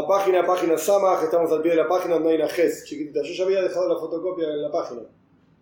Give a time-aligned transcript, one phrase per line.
[0.00, 3.20] La página, página Samaj, estamos al pie de la página donde hay una GES chiquitita.
[3.22, 5.02] Yo ya había dejado la fotocopia en la página.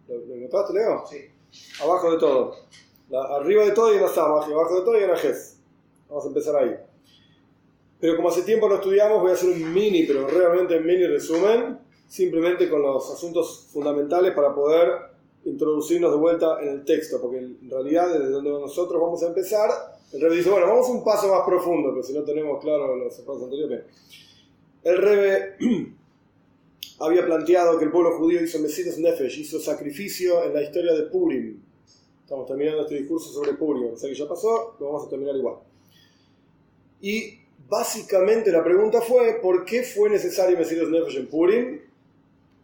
[0.07, 1.05] ¿Lo, encontraste, Leo?
[1.11, 1.17] Sí.
[1.83, 2.55] Abajo de todo.
[3.11, 5.59] La- arriba de todo hay una Samaj y abajo de todo hay una GES.
[6.09, 6.77] Vamos a empezar ahí.
[8.01, 11.81] Pero como hace tiempo no estudiamos, voy a hacer un mini, pero realmente mini resumen,
[12.07, 14.89] simplemente con los asuntos fundamentales para poder
[15.47, 19.69] introducirnos de vuelta en el texto, porque en realidad desde donde nosotros vamos a empezar,
[20.13, 23.13] el Rebe dice, bueno, vamos un paso más profundo, pero si no tenemos claro los
[23.15, 23.83] pasos anteriores.
[24.85, 25.57] El Rebe
[27.01, 31.03] había planteado que el pueblo judío hizo Mesidas Nefesh, hizo sacrificio en la historia de
[31.05, 31.61] Purim.
[32.23, 35.57] Estamos terminando este discurso sobre Purim, o sea ya pasó, lo vamos a terminar igual.
[37.01, 41.81] Y básicamente la pregunta fue, ¿por qué fue necesario Mesidas Nefesh en Purim?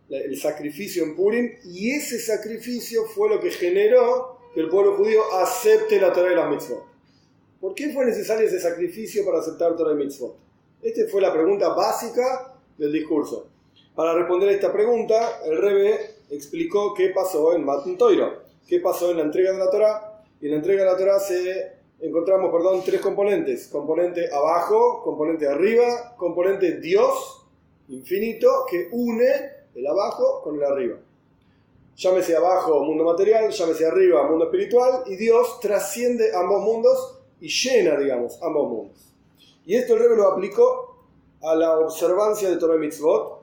[0.08, 4.96] La- El sacrificio en Purim, y ese sacrificio fue lo que generó que el pueblo
[4.96, 6.84] judío acepte la Torah y las mitzvot.
[7.60, 10.36] ¿Por qué fue necesario ese sacrificio para aceptar Torah y mitzvot?
[10.84, 13.46] Esta fue la pregunta básica del discurso.
[13.94, 19.10] Para responder a esta pregunta, el Rebe explicó qué pasó en Matan Toiro, qué pasó
[19.10, 20.22] en la entrega de la Torah.
[20.42, 25.48] Y en la entrega de la Torah se encontramos, perdón, tres componentes: componente abajo, componente
[25.48, 27.46] arriba, componente Dios
[27.88, 29.26] infinito que une
[29.74, 30.98] el abajo con el arriba.
[31.96, 37.96] Llámese abajo mundo material, llámese arriba mundo espiritual, y Dios trasciende ambos mundos y llena,
[37.96, 39.13] digamos, ambos mundos.
[39.66, 40.96] Y esto el Rebbe lo aplicó
[41.42, 43.42] a la observancia de Torah Mitzvot,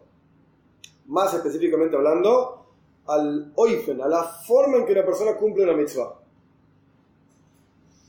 [1.07, 2.65] más específicamente hablando,
[3.07, 6.19] al oifen, a la forma en que la persona cumple una mitzvah.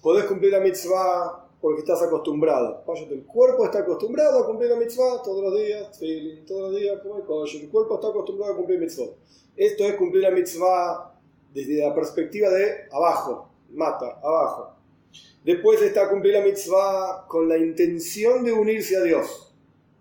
[0.03, 2.85] Podés cumplir la mitzvah porque estás acostumbrado.
[3.11, 5.99] El cuerpo está acostumbrado a cumplir la mitzvah todos los días,
[6.47, 7.01] todos los días.
[7.55, 9.17] El cuerpo está acostumbrado a cumplir mitzvot.
[9.57, 11.15] Esto es cumplir la mitzvah
[11.53, 14.73] desde la perspectiva de abajo, mata, abajo.
[15.45, 19.53] Después está cumplir la mitzvah con la intención de unirse a Dios.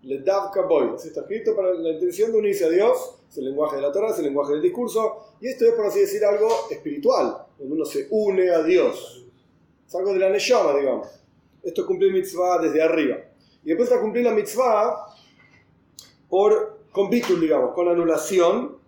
[0.02, 0.94] Le davka boy.
[0.96, 3.18] Está escrito para la intención de unirse a Dios.
[3.28, 5.34] Es el lenguaje de la Torah, es el lenguaje del discurso.
[5.40, 9.26] Y esto es, por así decir, algo espiritual, donde uno se une a Dios.
[9.86, 11.08] Es algo de la neshama, digamos.
[11.62, 13.16] Esto es cumplir mitzvah desde arriba.
[13.64, 15.06] Y después está cumplir la mitzvah
[16.28, 18.78] por, con digamos, con anulación.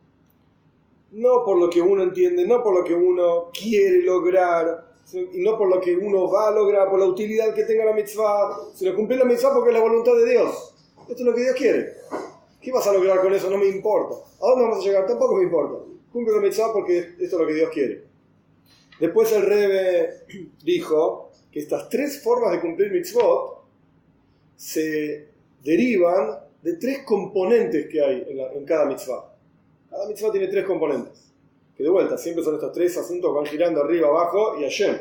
[1.12, 5.56] No por lo que uno entiende, no por lo que uno quiere lograr, y no
[5.59, 8.94] por lo que uno va a lograr, por la utilidad que tenga la mitzvah, sino
[8.97, 10.75] cumplir la mitzvah porque es la voluntad de Dios.
[11.03, 11.92] Esto es lo que Dios quiere.
[12.60, 13.50] ¿Qué vas a lograr con eso?
[13.50, 14.16] No me importa.
[14.41, 15.06] ¿A dónde vamos a llegar?
[15.06, 15.84] Tampoco me importa.
[16.12, 18.04] Cumple la mitzvah porque esto es lo que Dios quiere.
[18.98, 20.10] Después el Rebe
[20.64, 23.64] dijo que estas tres formas de cumplir mitzvot
[24.56, 25.28] se
[25.62, 29.34] derivan de tres componentes que hay en, la- en cada mitzvah.
[29.91, 31.24] Cada mitzvah tiene tres componentes.
[31.77, 34.97] Que de vuelta, siempre son estos tres asuntos van girando arriba, abajo y Hashem.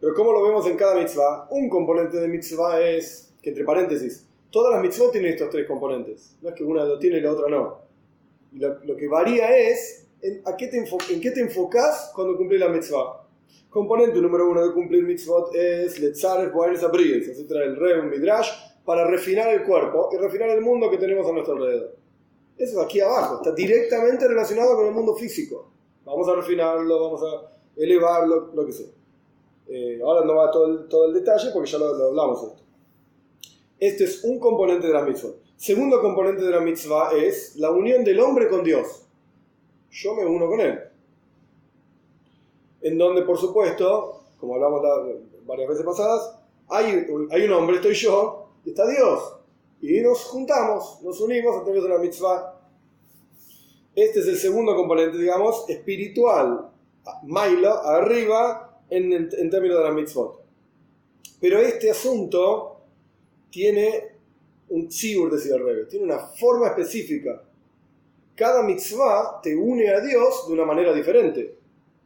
[0.00, 4.26] Pero como lo vemos en cada mitzvah, un componente de mitzvah es, que entre paréntesis,
[4.50, 6.36] todas las mitzvot tienen estos tres componentes.
[6.42, 7.78] No es que una lo tiene y la otra no.
[8.52, 12.36] Y lo, lo que varía es en, a qué te en qué te enfocas cuando
[12.36, 13.26] cumplís la mitzvah.
[13.70, 18.10] Componente número uno de cumplir mitzvot es Letzares Boanes Abriles, así trae el Rey un
[18.10, 18.48] Midrash,
[18.84, 21.96] para refinar el cuerpo y refinar el mundo que tenemos a nuestro alrededor.
[22.56, 25.72] Eso es aquí abajo, está directamente relacionado con el mundo físico.
[26.06, 28.86] Vamos a refinarlo, vamos a elevarlo, lo que sea.
[29.68, 32.62] Eh, ahora no va todo el, todo el detalle porque ya lo, lo hablamos esto.
[33.78, 35.32] Este es un componente de la mitzvah.
[35.56, 39.02] Segundo componente de la mitzvah es la unión del hombre con Dios.
[39.90, 40.78] Yo me uno con él.
[42.82, 45.14] En donde, por supuesto, como hablamos la-
[45.44, 49.36] varias veces pasadas, hay, hay un hombre, estoy yo, y está Dios.
[49.80, 52.55] Y nos juntamos, nos unimos a través de la mitzvah.
[53.96, 56.70] Este es el segundo componente, digamos, espiritual.
[57.22, 60.44] Mailo, arriba, en, términos de la mitzvot.
[61.40, 62.82] Pero este asunto
[63.48, 64.16] tiene
[64.68, 67.42] un tzibur, decía el Rebbe, tiene una forma específica.
[68.34, 71.56] Cada mitzvah te une a Dios de una manera diferente.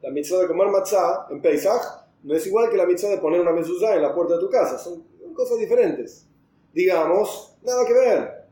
[0.01, 1.83] La mitzvah de comer matzah en Pesach
[2.23, 4.49] no es igual que la mitzvah de poner una mezuzá en la puerta de tu
[4.49, 5.03] casa, son
[5.35, 6.25] cosas diferentes.
[6.73, 8.45] Digamos, nada que ver.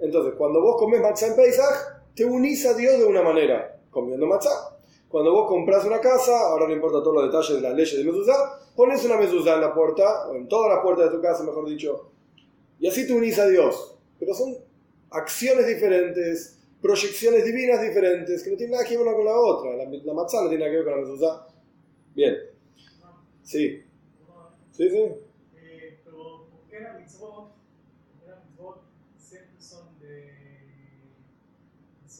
[0.00, 4.26] Entonces, cuando vos comes matzah en Pesach, te unís a Dios de una manera, comiendo
[4.26, 4.76] matzah.
[5.08, 8.04] Cuando vos compras una casa, ahora no importa todos los detalles de las leyes de
[8.04, 11.44] mezuzá, pones una mezuzá en la puerta, o en todas las puertas de tu casa,
[11.44, 12.10] mejor dicho,
[12.78, 13.96] y así te unís a Dios.
[14.18, 14.56] Pero son
[15.10, 19.76] acciones diferentes, proyecciones divinas diferentes, que no tienen nada que ver una con la otra.
[19.76, 21.46] La, la matzá no tiene nada que ver con la mezuzá.
[22.14, 22.36] Bien.
[23.42, 23.84] Sí.
[24.72, 24.98] Sí, sí.
[25.56, 28.82] Eh, ¿por qué las mitzvot, por qué las mitzvot
[29.16, 30.34] siempre son de,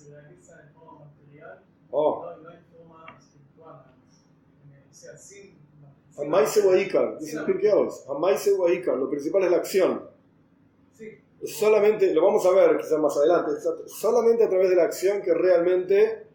[0.05, 2.25] se realizan en forma material Oh.
[2.25, 3.85] no, no en forma espiritual?
[4.91, 5.55] O sea, sin...
[6.17, 8.05] Amaise Waikar, dice el Pirkei Avos.
[8.09, 10.09] Amaise Waikar, lo principal es la acción.
[10.93, 11.09] Sí,
[11.45, 13.53] solamente, lo vamos a ver quizás más adelante,
[13.87, 16.27] solamente a través de la acción que realmente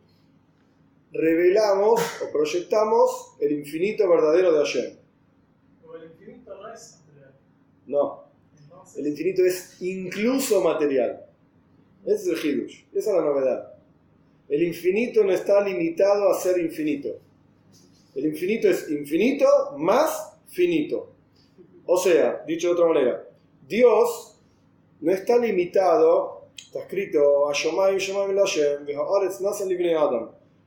[1.11, 4.97] revelamos o proyectamos el infinito verdadero de Hashem.
[5.81, 7.35] Pero el infinito no es material.
[7.87, 8.23] No,
[8.61, 11.28] Entonces, el infinito es incluso material.
[12.05, 13.73] Ese es el Hidush, esa es la novedad.
[14.47, 17.19] El infinito no está limitado a ser infinito.
[18.15, 19.45] El infinito es infinito
[19.77, 21.11] más finito.
[21.85, 23.27] O sea, dicho de otra manera,
[23.67, 24.39] Dios
[25.01, 27.47] no está limitado, está escrito.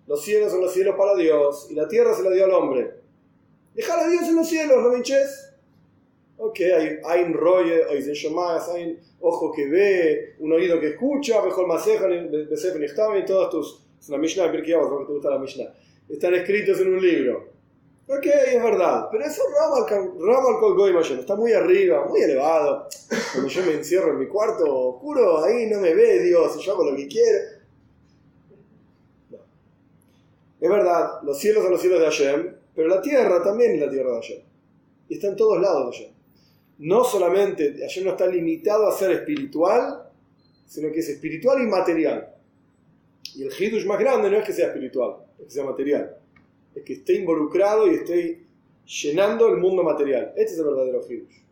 [0.06, 2.94] Los cielos son los cielos para Dios y la tierra se la dio al hombre.
[3.74, 5.51] Dejar a Dios en los cielos, ¿no me hinches?
[6.44, 7.32] Ok, hay,
[8.14, 13.50] shomayas, hay un ojo que ve, un oído que escucha, mejor masejan, Besef y todos
[13.50, 13.84] tus.
[14.00, 15.72] Es una Mishnah, Pirkei Avot, porque te gusta la Mishnah.
[16.08, 17.48] Están escritos en un libro.
[18.08, 22.88] Ok, es verdad, pero eso Ramal Kol Goy Mashem está muy arriba, muy elevado.
[23.32, 26.90] Cuando yo me encierro en mi cuarto oscuro, ahí no me ve Dios yo hago
[26.90, 27.38] lo que quiero.
[29.30, 29.38] No.
[30.60, 33.90] Es verdad, los cielos son los cielos de Hashem, pero la tierra también es la
[33.90, 34.40] tierra de Hashem.
[35.08, 36.11] Y está en todos lados de Hashem.
[36.82, 40.10] No solamente Hashem no está limitado a ser espiritual,
[40.66, 42.28] sino que es espiritual y material.
[43.34, 46.16] Y el Hidush más grande no es que sea espiritual, es que sea material
[46.74, 48.44] es que esté involucrado y esté
[48.86, 50.32] llenando el mundo material.
[50.36, 51.42] Este es el verdadero Hidush.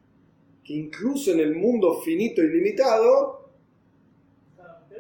[0.64, 3.50] Que incluso en el mundo finito y limitado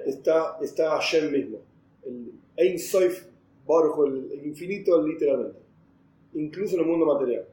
[0.06, 1.58] está, está Hashem mismo.
[2.04, 3.26] El Ein Soif
[3.68, 5.60] el infinito literalmente.
[6.34, 7.46] Incluso en el mundo material.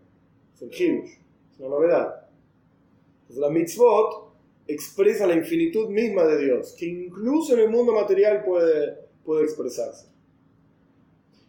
[0.55, 1.11] Es el Hidush.
[1.53, 2.26] Es una novedad.
[3.27, 4.27] Entonces la mitzvot
[4.67, 10.07] expresa la infinitud misma de Dios, que incluso en el mundo material puede, puede expresarse.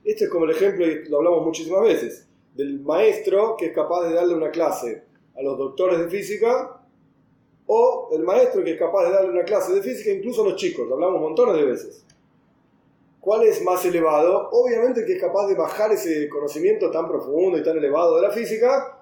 [0.05, 4.09] Este es como el ejemplo, y lo hablamos muchísimas veces, del maestro que es capaz
[4.09, 5.05] de darle una clase
[5.37, 6.83] a los doctores de física,
[7.67, 10.57] o el maestro que es capaz de darle una clase de física incluso a los
[10.57, 12.05] chicos, lo hablamos montones de veces.
[13.21, 14.49] ¿Cuál es más elevado?
[14.53, 18.31] Obviamente que es capaz de bajar ese conocimiento tan profundo y tan elevado de la
[18.31, 18.98] física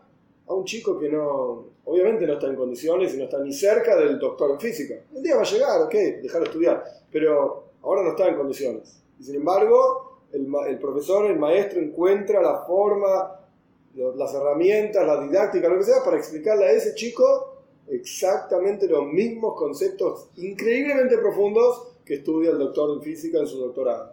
[0.49, 3.97] a un chico que no, obviamente no está en condiciones y no está ni cerca
[3.97, 4.95] del doctor en física.
[5.13, 9.03] Un día va a llegar, ok, dejarlo estudiar, pero ahora no está en condiciones.
[9.19, 13.41] Y sin embargo, el, profesor, el maestro encuentra la forma,
[13.95, 17.55] las herramientas, la didáctica, lo que sea, para explicarle a ese chico
[17.89, 24.13] exactamente los mismos conceptos increíblemente profundos que estudia el doctor en física en su doctorado.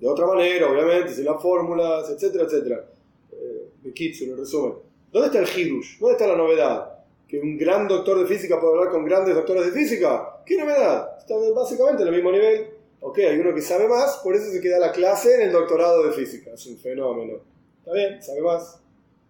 [0.00, 2.84] De otra manera, obviamente, sin las fórmulas, etcétera, etcétera.
[3.94, 4.74] Eh, en resumen.
[5.12, 5.98] ¿Dónde está el Hidush?
[5.98, 6.92] ¿Dónde está la novedad?
[7.26, 10.42] ¿Que un gran doctor de física puede hablar con grandes doctores de física?
[10.44, 11.18] ¿Qué novedad?
[11.18, 12.68] Están básicamente en el mismo nivel.
[13.00, 16.04] Ok, hay uno que sabe más, por eso se queda la clase en el doctorado
[16.04, 16.52] de física.
[16.52, 17.34] Es un fenómeno.
[17.78, 18.80] Está bien, sabe más.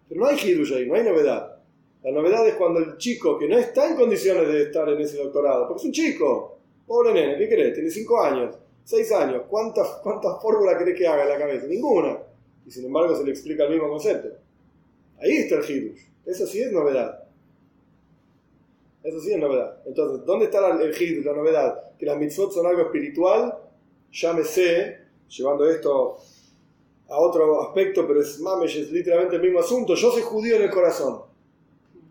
[0.07, 1.57] Pero no hay Hidush ahí, no hay novedad.
[2.03, 5.17] La novedad es cuando el chico que no está en condiciones de estar en ese
[5.17, 6.57] doctorado, porque es un chico,
[6.87, 7.73] pobre nene, ¿qué crees?
[7.73, 8.55] Tiene 5 años,
[8.85, 11.67] 6 años, ¿cuántas, cuántas fórmulas querés que haga en la cabeza?
[11.67, 12.17] Ninguna.
[12.65, 14.29] Y sin embargo se le explica el mismo concepto.
[15.21, 16.01] Ahí está el Hidush.
[16.25, 17.23] Eso sí es novedad.
[19.03, 19.81] Eso sí es novedad.
[19.85, 21.89] Entonces, ¿dónde está el Hidush, la novedad?
[21.99, 23.53] que las mitzvot son algo espiritual,
[24.11, 26.17] llámese, llevando esto
[27.09, 29.95] a otro aspecto, pero es mamesh, es literalmente el mismo asunto.
[29.95, 31.21] Yo soy judío en el corazón.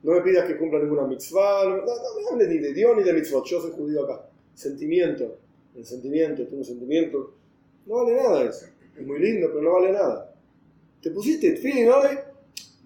[0.02, 3.02] No me pidas que cumpla ninguna mitzvah, no, no, me hables ni de Dios ni
[3.02, 3.46] de mitzvot.
[3.46, 4.28] Yo soy judío acá.
[4.54, 5.38] Sentimiento,
[5.74, 7.32] el sentimiento, tengo un sentimiento.
[7.86, 8.66] No vale nada eso.
[8.96, 10.34] Es muy lindo, pero no vale nada.
[11.00, 12.18] ¿Te pusiste feeling hoy?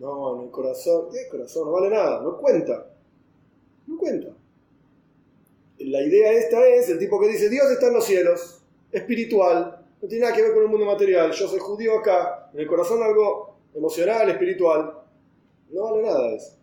[0.03, 1.07] No, en el corazón.
[1.11, 1.67] ¿Qué corazón?
[1.67, 2.21] No vale nada.
[2.21, 2.87] No cuenta.
[3.87, 4.37] No cuenta
[5.87, 10.09] la idea esta es el tipo que dice Dios está en los cielos, espiritual, no
[10.09, 13.03] tiene nada que ver con el mundo material, yo soy judío acá, en el corazón
[13.03, 14.99] algo emocional, espiritual,
[15.71, 16.57] no vale nada eso.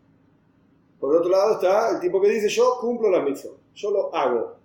[1.00, 4.58] Por otro lado está el tipo que dice yo cumplo la misión, yo lo hago.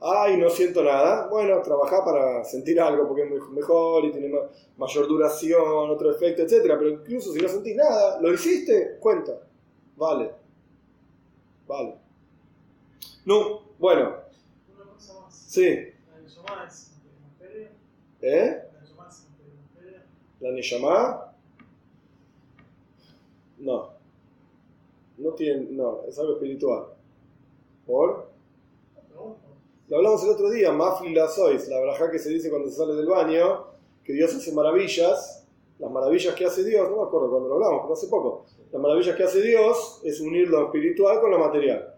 [0.00, 1.28] Ay, no siento nada.
[1.28, 4.32] Bueno, trabaja para sentir algo porque es mejor y tiene
[4.76, 6.62] mayor duración, otro efecto, etc.
[6.62, 9.32] Pero incluso si no sentís nada, lo hiciste, cuenta.
[9.96, 10.32] Vale.
[11.66, 11.94] Vale.
[13.24, 14.16] No, bueno.
[14.74, 15.34] Una cosa más.
[15.34, 15.64] Sí.
[15.64, 16.92] La es.
[18.20, 18.62] ¿Eh?
[18.72, 19.26] La Neshama es.
[20.40, 21.34] ¿La Neshama?
[23.58, 23.90] No.
[25.16, 25.68] No tiene.
[25.70, 26.86] No, es algo espiritual.
[27.86, 28.30] ¿Por?
[29.08, 29.43] Pregunto.
[29.88, 32.76] Lo hablamos el otro día, Mafli la sois, la braja que se dice cuando se
[32.76, 33.66] sale del baño,
[34.02, 35.42] que Dios hace maravillas.
[35.78, 38.46] Las maravillas que hace Dios, no me acuerdo cuando lo hablamos, pero hace poco.
[38.72, 41.96] Las maravillas que hace Dios es unir lo espiritual con lo material.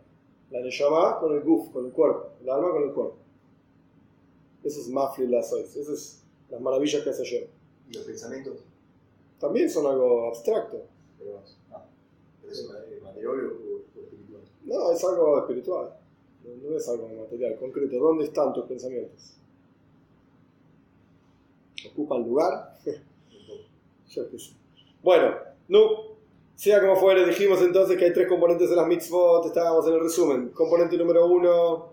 [0.50, 2.30] La Neshama con el guf, con el cuerpo.
[2.42, 3.16] El alma con el cuerpo.
[4.64, 5.76] Eso es Mafli la sois.
[5.76, 7.48] Eso es las maravillas que hace ayer.
[7.88, 8.64] ¿Y los pensamientos?
[9.38, 10.82] También son algo abstracto.
[11.18, 11.40] Pero,
[11.72, 11.84] ah,
[12.40, 12.68] pero es
[13.02, 14.42] material o espiritual.
[14.64, 15.96] No, es algo espiritual.
[16.62, 17.98] No, es algo material, concreto.
[17.98, 19.36] ¿Dónde están tus pensamientos?
[21.90, 22.74] ¿Ocupan lugar?
[25.02, 25.34] Bueno,
[25.68, 26.16] no.
[26.54, 30.00] Sea como fuere, dijimos entonces que hay tres componentes de las mitzvot, estábamos en el
[30.00, 30.48] resumen.
[30.48, 31.92] Componente número uno,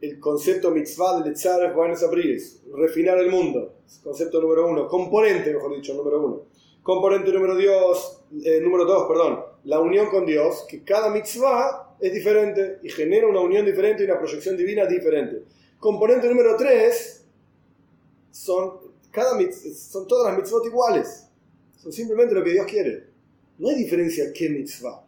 [0.00, 3.74] el concepto mitzvah de Letzar Juanes Abriles, refinar el mundo.
[4.02, 4.88] Concepto número uno.
[4.88, 6.40] Componente, mejor dicho, número uno.
[6.82, 12.12] Componente número, Dios, eh, número dos, perdón, la unión con Dios, que cada mitzvah es
[12.12, 15.44] diferente y genera una unión diferente y una proyección divina diferente.
[15.78, 17.24] Componente número tres,
[18.32, 18.72] son,
[19.12, 19.38] cada,
[19.72, 21.28] son todas las mitzvot iguales.
[21.76, 23.04] Son simplemente lo que Dios quiere.
[23.58, 25.04] No hay diferencia qué mitzvah.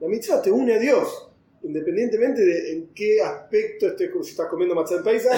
[0.00, 1.30] La mitzvah te une a Dios,
[1.62, 5.30] independientemente de en qué aspecto estés, si estás comiendo matzah paisa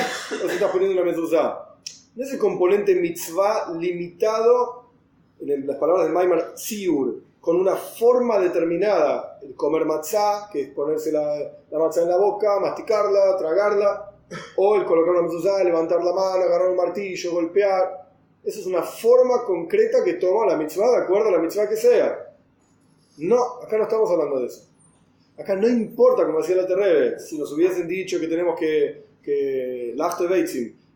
[0.42, 1.76] o si estás poniendo una mezuzá.
[2.16, 4.90] No es el componente mitzvah limitado,
[5.38, 9.38] en las palabras del Maimar, siur, con una forma determinada.
[9.40, 14.12] El comer matzah, que es ponerse la, matzah en la boca, masticarla, tragarla,
[14.58, 18.06] o el colocar una mezuzá, levantar la mano, agarrar un martillo, golpear.
[18.44, 21.76] Esa es una forma concreta que toma la mitzvah de acuerdo a la mitzvah que
[21.76, 22.34] sea.
[23.16, 24.68] No, acá no estamos hablando de eso.
[25.38, 29.96] Acá no importa, como decía la Terrebe, si nos hubiesen dicho que tenemos que, que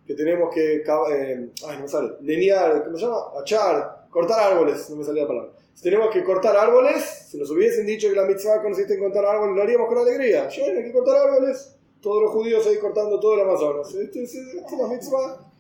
[0.07, 3.23] que tenemos que, eh, ay, no sale, linear, ¿cómo se llama?
[3.41, 5.62] Achar, cortar árboles, no me salía la palabra.
[5.75, 9.25] Si tenemos que cortar árboles, si nos hubiesen dicho que la mitzvah consiste en cortar
[9.25, 10.49] árboles, lo haríamos con alegría.
[10.49, 13.95] Yo, hay que cortar árboles, todos los judíos ahí cortando todo el Amazonas.
[13.95, 14.35] Esto es
[14.79, 15.53] la mitzvah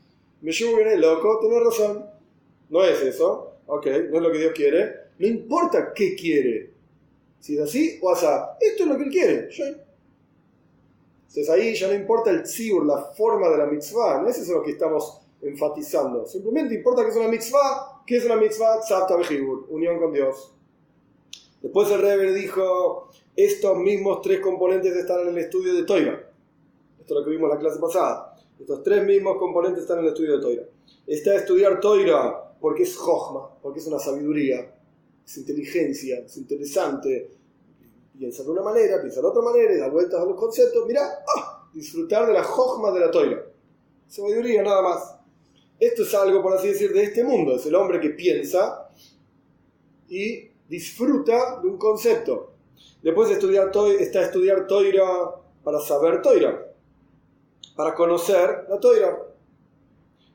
[0.42, 2.04] me viene loco, tenés razón.
[2.68, 4.92] No es eso, ok, no es lo que Dios quiere.
[5.18, 6.72] No importa qué quiere.
[7.38, 8.26] Si es así o así.
[8.60, 9.48] Esto es lo que Él quiere.
[11.28, 14.20] Entonces ahí ya no importa el tzibur, la forma de la mitzvah.
[14.20, 16.26] No es eso lo que estamos enfatizando.
[16.26, 18.02] Simplemente importa que es una mitzvah.
[18.06, 18.80] ¿Qué es una mitzvah?
[18.80, 19.16] Tzavta
[19.68, 20.54] unión con Dios.
[21.60, 26.30] Después el Rebbe dijo, estos mismos tres componentes están en el estudio de Toira.
[26.98, 28.36] Esto es lo que vimos en la clase pasada.
[28.58, 30.62] Estos tres mismos componentes están en el estudio de Toira.
[31.06, 34.72] Está a estudiar Toira porque es Jochma, porque es una sabiduría,
[35.24, 37.30] es inteligencia, es interesante.
[38.16, 40.84] Piensa de una manera, piensa de otra manera y da vueltas a los conceptos.
[40.86, 41.68] Mira, ¡ah!
[41.72, 43.44] disfrutar de la Jochma de la Toira.
[44.06, 45.21] Sabiduría, nada más.
[45.82, 47.56] Esto es algo, por así decir, de este mundo.
[47.56, 48.88] Es el hombre que piensa
[50.08, 52.52] y disfruta de un concepto.
[53.02, 55.04] Después de estudiar, está estudiar Toira
[55.64, 56.72] para saber Toira
[57.74, 59.18] para conocer la toira.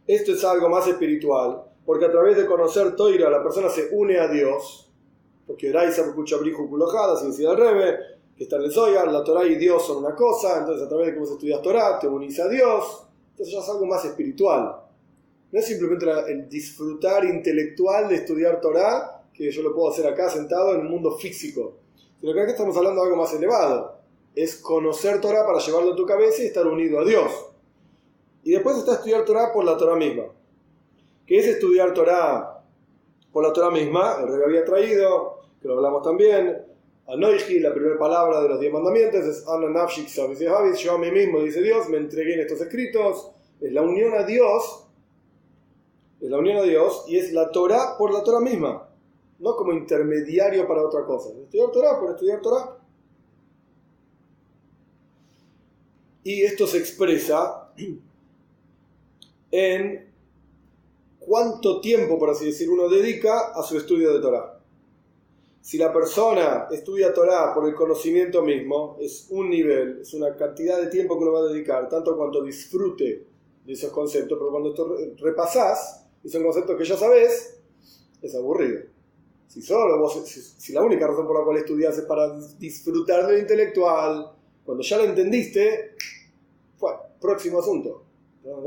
[0.05, 4.19] Esto es algo más espiritual, porque a través de conocer toira la persona se une
[4.19, 4.89] a Dios,
[5.45, 7.97] porque Raisa Kuchabrihu Kulojada, sin decir al Rebe,
[8.35, 11.07] que está en el Zoyar, la Torah y Dios son una cosa, entonces a través
[11.07, 14.87] de cómo se estudias Torah te unís a Dios, entonces ya es algo más espiritual.
[15.51, 20.29] No es simplemente el disfrutar intelectual de estudiar Torah, que yo lo puedo hacer acá
[20.29, 21.77] sentado en un mundo físico,
[22.19, 23.97] sino que acá estamos hablando de algo más elevado
[24.37, 27.31] es conocer Torah para llevarlo a tu cabeza y estar unido a Dios.
[28.43, 30.25] Y después está estudiar Torah por la Torah misma.
[31.25, 32.63] ¿Qué es estudiar Torah
[33.33, 34.17] por la Torah misma?
[34.21, 36.55] El rey había traído, que lo hablamos también,
[37.07, 41.41] Anoichi, la primera palabra de los diez mandamientos, es Ana Nafshik yo a mí mismo,
[41.41, 44.87] dice Dios, me entregué en estos escritos, es la unión a Dios,
[46.19, 48.89] es la unión a Dios y es la Torah por la Torah misma,
[49.39, 51.29] no como intermediario para otra cosa.
[51.29, 52.77] Estudiar Torah por estudiar Torah.
[56.24, 57.71] Y esto se expresa
[59.51, 60.12] en
[61.19, 64.59] cuánto tiempo, por así decir, uno dedica a su estudio de Torah.
[65.62, 70.79] Si la persona estudia Torah por el conocimiento mismo, es un nivel, es una cantidad
[70.79, 73.27] de tiempo que uno va a dedicar, tanto cuanto disfrute
[73.65, 74.74] de esos conceptos, pero cuando
[75.17, 77.59] repasás, y son conceptos que ya sabes,
[78.21, 78.81] es aburrido.
[79.47, 83.33] Si solo vos, si, la única razón por la cual estudias es para disfrutar de
[83.33, 84.31] lo intelectual,
[84.65, 85.95] cuando ya lo entendiste,
[86.77, 88.03] fue, próximo asunto.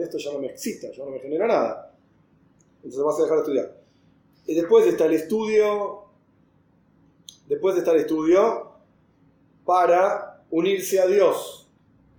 [0.01, 1.95] Esto ya no me excita, ya no me genera nada.
[2.77, 3.81] Entonces vas a dejar de estudiar.
[4.47, 6.05] Y después está el estudio,
[7.47, 8.73] después está el estudio
[9.65, 11.60] para unirse a Dios.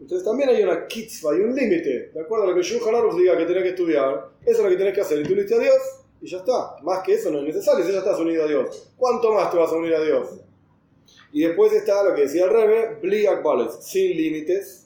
[0.02, 2.12] Entonces también hay una kitzvah, hay un límite.
[2.14, 4.70] De acuerdo a lo que Shulchan Aruch diga que tenés que estudiar, eso es lo
[4.70, 5.20] que tenés que hacer.
[5.20, 5.78] Y tú uniste a Dios
[6.22, 6.76] y ya está.
[6.84, 8.92] Más que eso no es necesario, si ya estás unido a Dios.
[8.98, 10.28] ¿Cuánto más te vas a unir a Dios?
[11.32, 13.44] Y después está lo que decía el Rebe, Bliak
[13.80, 14.82] sin límites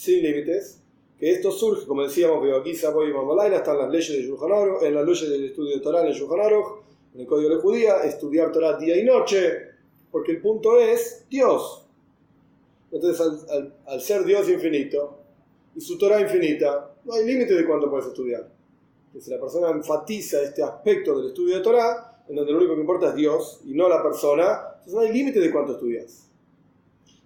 [0.00, 0.80] sin límites,
[1.18, 4.82] que esto surge, como decíamos, veo aquí Saboy y Mamalaina, están las leyes de Yuhanaro,
[4.82, 6.82] en las leyes del estudio de Torah en Yuhanaro,
[7.14, 9.58] en el código de la judía, estudiar Torah día y noche,
[10.10, 11.86] porque el punto es Dios.
[12.92, 13.46] Entonces,
[13.86, 15.18] al, ser Dios infinito
[15.74, 18.50] y su Torah infinita, no hay límite de cuánto puedes estudiar.
[19.06, 22.74] Entonces, si la persona enfatiza este aspecto del estudio de Torah, en donde lo único
[22.74, 26.28] que importa es Dios y no la persona, entonces no hay límite de cuánto estudias.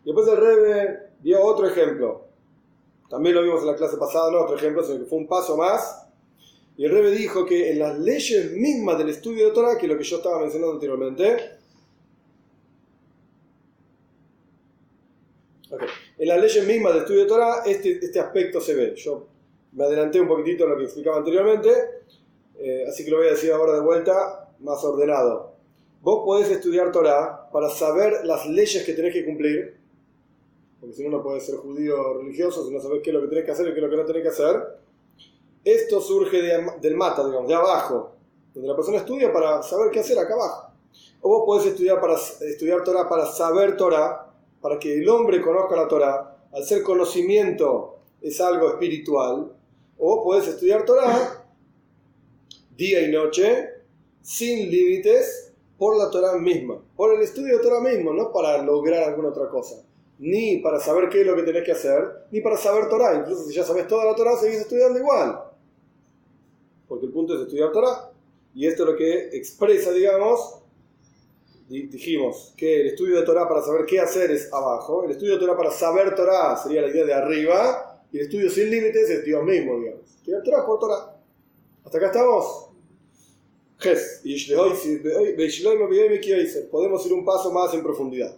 [0.05, 2.27] Después el Rebe dio otro ejemplo.
[3.09, 5.57] También lo vimos en la clase pasada, no otro ejemplo, sino que fue un paso
[5.57, 6.09] más.
[6.77, 9.93] Y el Rebe dijo que en las leyes mismas del estudio de Torah, que es
[9.93, 11.54] lo que yo estaba mencionando anteriormente,
[16.19, 18.95] en las leyes mismas del estudio de Torah, este, este aspecto se ve.
[18.97, 19.27] Yo
[19.73, 21.71] me adelanté un poquitito a lo que explicaba anteriormente,
[22.59, 25.55] eh, así que lo voy a decir ahora de vuelta, más ordenado.
[26.03, 29.77] Vos podés estudiar Torah para saber las leyes que tenés que cumplir,
[30.79, 33.29] porque si no, no podés ser judío religioso si no sabés qué es lo que
[33.29, 34.85] tenés que hacer y qué es lo que no tenés que hacer.
[35.65, 38.13] Esto surge del mata, digamos, de abajo,
[38.53, 40.73] donde la persona estudia para saber qué hacer acá abajo.
[41.23, 44.34] O vos podés estudiar, para, estudiar Torah para saber Torah,
[44.65, 46.39] para que el hombre conozca la Torah.
[46.51, 49.53] Al ser conocimiento es algo espiritual,
[49.99, 51.45] o puedes estudiar Torah
[52.75, 53.69] día y noche,
[54.23, 59.03] sin límites, por la Torah misma, por el estudio de Torah mismo, no para lograr
[59.03, 59.85] alguna otra cosa,
[60.19, 63.17] ni para saber qué es lo que tenés que hacer, ni para saber Torah.
[63.17, 65.43] Incluso si ya sabes toda la Torah, seguís estudiando igual.
[66.89, 68.11] Porque el punto es estudiar Torah.
[68.55, 70.63] Y esto es lo que expresa, digamos,
[71.69, 75.39] dijimos que el estudio de Torah para saber qué hacer es abajo, el estudio de
[75.41, 79.25] Torah para saber Torah sería la idea de arriba, y el estudio sin límites es
[79.25, 80.15] Dios mismo, digamos.
[80.17, 81.17] Estudiar Torah por Torah.
[81.85, 82.69] ¿Hasta acá estamos?
[86.71, 88.37] Podemos ir un paso más en profundidad.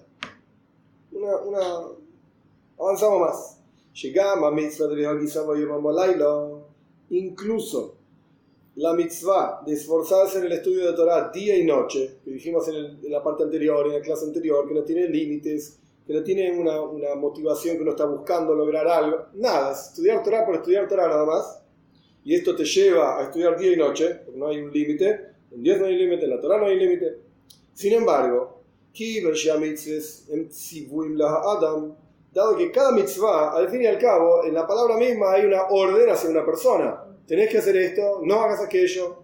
[1.13, 1.61] Una, una,
[2.79, 3.59] avanzamos más.
[3.93, 6.57] Llegamos a mitzvah de
[7.09, 7.96] Incluso
[8.77, 12.77] la mitzvah de esforzarse en el estudio de Torah día y noche, que dijimos en,
[13.03, 16.53] en la parte anterior, en la clase anterior, que no tiene límites, que no tiene
[16.53, 19.27] una, una, motivación que uno está buscando lograr algo.
[19.35, 21.63] Nada, estudiar Torah por estudiar Torah nada más.
[22.23, 25.21] Y esto te lleva a estudiar día y noche, porque no hay un límite.
[25.51, 27.19] En Dios no hay límite, en la Torah no hay límite.
[27.73, 28.63] Sin embargo,
[32.37, 35.69] dado que cada mitzvah, al fin y al cabo, en la palabra misma hay una
[35.71, 37.03] orden hacia una persona.
[37.27, 39.23] Tenés que hacer esto, no hagas aquello.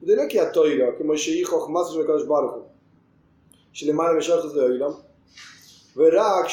[0.00, 2.64] De lo que a Toira, como dijo más de Kadosh Baruch,
[3.82, 4.96] le de Oilam,
[5.94, 6.46] Verá,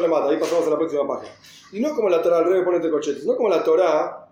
[0.00, 0.30] le mata.
[0.30, 1.34] Ahí pasamos a la próxima página.
[1.72, 4.28] Y no como la Torah, al revés pone entre cochetes, no como la Torah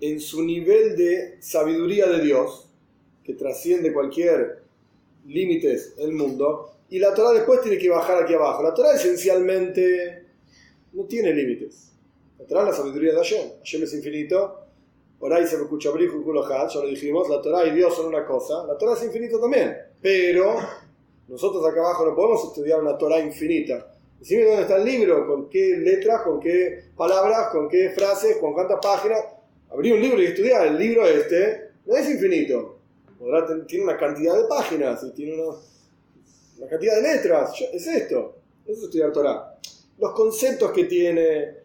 [0.00, 2.68] en su nivel de sabiduría de Dios,
[3.24, 4.62] que trasciende cualquier
[5.26, 8.62] límites el mundo, y la Torah después tiene que bajar aquí abajo.
[8.62, 10.26] La Torah esencialmente
[10.92, 11.90] no tiene límites.
[12.38, 13.48] La Torah es la sabiduría de Hashem.
[13.60, 14.66] Hashem es infinito.
[15.18, 17.30] Por ahí se escucha ya lo dijimos.
[17.30, 18.66] La Torah y Dios son una cosa.
[18.66, 19.74] La Torah es infinito también.
[20.02, 20.54] Pero
[21.28, 23.90] nosotros acá abajo no podemos estudiar una Torah infinita.
[24.18, 28.52] Decime dónde está el libro, con qué letras, con qué palabras, con qué frases, con
[28.52, 29.18] cuántas páginas.
[29.70, 30.66] Abrir un libro y estudiar.
[30.66, 32.80] El libro este no es infinito.
[33.18, 35.42] Podrá, tiene una cantidad de páginas y tiene
[36.58, 37.52] una, cantidad de letras.
[37.72, 38.36] Es esto.
[38.64, 39.58] Eso es estudiar Torah.
[39.98, 41.56] Los conceptos que tiene,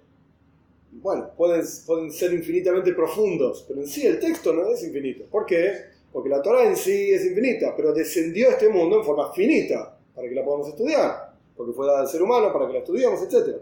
[0.91, 5.25] bueno, pueden, pueden ser infinitamente profundos, pero en sí el texto no es infinito.
[5.25, 5.73] ¿Por qué?
[6.11, 9.97] Porque la Torah en sí es infinita, pero descendió a este mundo en forma finita,
[10.13, 13.21] para que la podamos estudiar, porque fue dada al ser humano para que la estudiemos,
[13.21, 13.57] etc.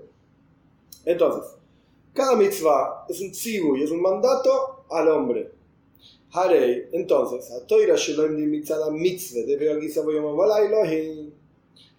[1.05, 1.51] Entonces,
[2.13, 5.51] cada mitzvah es un tzibu y es un mandato al hombre.
[6.35, 7.49] Harei, entonces,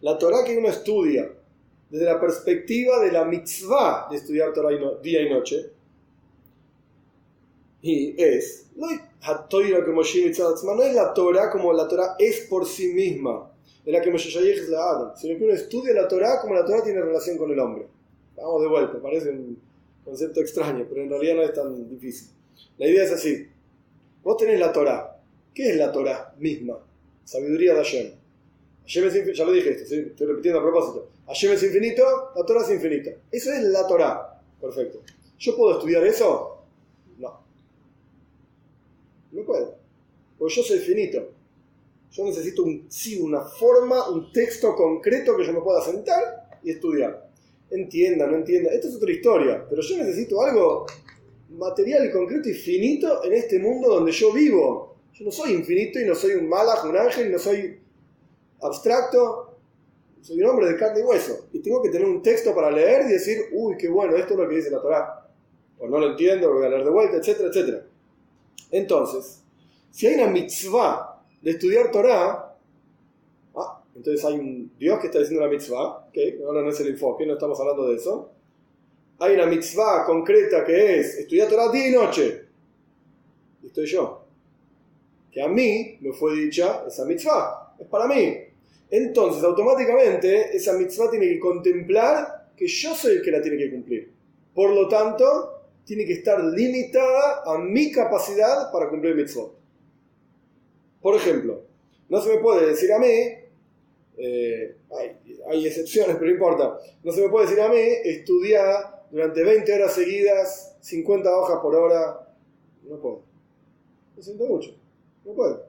[0.01, 1.33] la Torah que uno estudia
[1.88, 4.70] desde la perspectiva de la mitzvah de estudiar Torah
[5.03, 5.70] día y noche,
[7.81, 9.01] y es, no es
[10.94, 13.51] la Torah como la Torah es por sí misma,
[13.85, 16.83] es la que es la Adam, sino que uno estudia la Torah como la Torah
[16.83, 17.87] tiene relación con el hombre.
[18.37, 19.59] Vamos de vuelta, parece un
[20.05, 22.29] concepto extraño, pero en realidad no es tan difícil.
[22.77, 23.46] La idea es así,
[24.27, 25.21] vos tenés la Torah,
[25.55, 26.77] ¿qué es la Torah misma?
[27.25, 28.11] Sabiduría de Hashem.
[28.83, 31.09] Hashem es ya lo dije esto, estoy repitiendo a propósito.
[31.29, 32.03] Hashem es infinito,
[32.35, 33.11] la Torah es infinita.
[33.31, 34.41] Eso es la Torah.
[34.61, 35.01] Perfecto.
[35.39, 36.57] ¿Yo puedo estudiar eso?
[39.37, 39.77] No puedo.
[40.39, 41.23] Porque yo soy finito.
[42.11, 46.71] Yo necesito un, sí, una forma, un texto concreto que yo me pueda sentar y
[46.71, 47.31] estudiar.
[47.71, 48.71] Entienda, no entienda.
[48.73, 49.67] Esta es otra historia.
[49.69, 50.87] Pero yo necesito algo
[51.50, 54.96] material y concreto y finito en este mundo donde yo vivo.
[55.14, 57.78] Yo no soy infinito y no soy un malaj, un ángel, no soy
[58.61, 59.54] abstracto.
[60.20, 61.46] Soy un hombre de carne y hueso.
[61.52, 64.40] Y tengo que tener un texto para leer y decir, uy, qué bueno, esto es
[64.40, 65.28] lo que dice la Torah.
[65.78, 67.87] O no lo entiendo, lo voy a leer de vuelta, etcétera, etcétera.
[68.70, 69.42] Entonces,
[69.90, 72.56] si hay una mitzvah de estudiar Torah,
[73.54, 76.88] ah, entonces hay un Dios que está diciendo la mitzvah, que ahora no es el
[76.88, 78.32] enfoque, no estamos hablando de eso.
[79.18, 82.44] Hay una mitzvah concreta que es estudiar Torah día y noche.
[83.64, 84.24] estoy yo.
[85.33, 88.37] Que a mí me fue dicha esa mitzvah, es para mí.
[88.90, 93.70] Entonces, automáticamente, esa mitzvah tiene que contemplar que yo soy el que la tiene que
[93.70, 94.12] cumplir.
[94.55, 99.55] Por lo tanto, tiene que estar limitada a mi capacidad para cumplir mitzvot.
[101.00, 101.62] Por ejemplo,
[102.09, 103.07] no se me puede decir a mí,
[104.18, 104.76] eh,
[105.50, 109.72] hay, excepciones, pero no importa, no se me puede decir a mí estudiar durante 20
[109.72, 112.29] horas seguidas, 50 hojas por hora,
[112.83, 113.22] no puedo.
[114.14, 114.76] Lo siento mucho,
[115.24, 115.64] no puedo.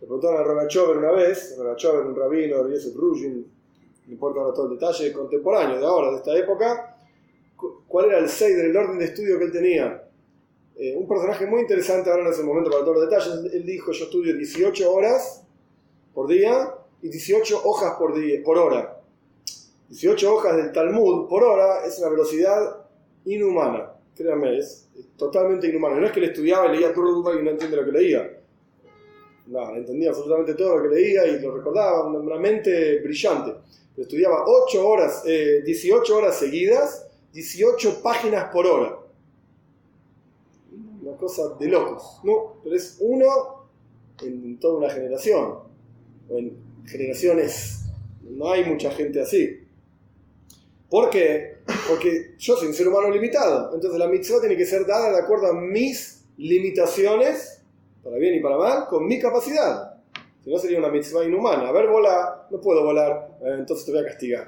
[0.00, 3.46] Le preguntaron a Rogachover una vez, Rogachover, un rabino Yosef Rugin,
[4.06, 6.96] no importa ahora todo el detalle, contemporáneo de ahora, de esta época,
[7.86, 10.02] cuál era el 6 del orden de estudio que él tenía.
[10.76, 13.52] Eh, un personaje muy interesante ahora en ese momento para todos los detalles.
[13.52, 15.44] Él dijo, yo estudio 18 horas
[16.14, 19.02] por día y 18 hojas por, día, por hora.
[19.90, 22.85] 18 hojas del Talmud por hora es una velocidad
[23.26, 23.92] inhumana.
[24.16, 26.00] Créanme, es, totalmente inhumana.
[26.00, 28.40] No es que él estudiaba y leía todo y no entiende lo que leía.
[29.46, 33.52] No, entendía absolutamente todo lo que leía y lo recordaba, una mente brillante.
[33.96, 38.98] estudiaba 8 horas, 18 eh, horas seguidas, 18 páginas por hora.
[41.02, 42.56] Una cosa de locos, ¿no?
[42.64, 43.66] Pero es uno
[44.22, 45.58] en toda una generación,
[46.28, 47.82] o en generaciones,
[48.22, 49.65] no hay mucha gente así.
[50.88, 51.58] ¿Por qué?
[51.88, 55.18] Porque yo soy un ser humano limitado, entonces la mitzvah tiene que ser dada de
[55.18, 57.62] acuerdo a mis limitaciones
[58.02, 59.96] para bien y para mal, con mi capacidad.
[60.44, 61.68] Si no sería una mitzvah inhumana.
[61.68, 64.46] A ver, volar, no puedo volar, eh, entonces te voy a castigar.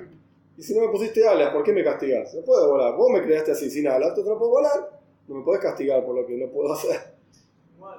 [0.56, 2.32] Y si no me pusiste alas, ¿por qué me castigas?
[2.34, 2.94] No puedo volar.
[2.94, 5.00] Vos me creaste así sin alas, tú no puedo volar.
[5.26, 7.18] No me podés castigar por lo que no puedo hacer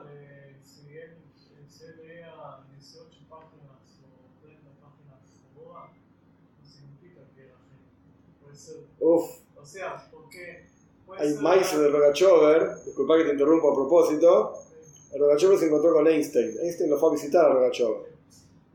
[0.08, 1.18] eh, si él
[1.68, 5.92] se lea 18 páginas o 30 páginas de boda,
[6.60, 7.48] no significa que
[8.46, 8.78] la ser.
[9.00, 9.24] Uf.
[9.56, 10.68] O sea, porque.
[11.18, 14.54] Hay maíz de Rogachover, disculpa que te interrumpo a propósito,
[15.18, 16.56] Rogachover se encontró con Einstein.
[16.62, 18.10] Einstein lo fue a visitar a Rogachover.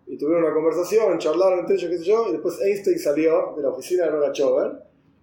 [0.06, 3.62] Y tuvieron una conversación, charlaron entre ellos, qué sé yo, y después Einstein salió de
[3.62, 4.72] la oficina de Rogachover.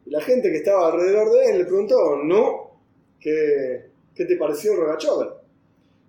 [0.06, 2.80] Y la gente que estaba alrededor de él le preguntó, ¿no?
[3.20, 5.34] ¿Qué, qué te pareció Rogachover?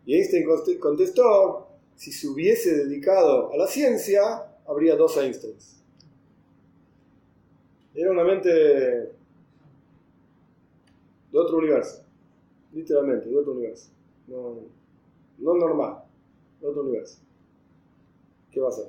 [0.07, 0.47] Y Einstein
[0.79, 4.23] contestó, si se hubiese dedicado a la ciencia,
[4.67, 5.82] habría dos Einsteins.
[7.95, 8.49] Era una mente
[11.33, 12.03] de otro universo,
[12.73, 13.91] literalmente, de otro universo.
[14.27, 14.57] No,
[15.39, 16.05] no normal,
[16.61, 17.19] de otro universo.
[18.51, 18.89] ¿Qué va a ser?